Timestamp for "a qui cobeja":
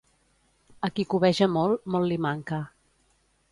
0.87-1.49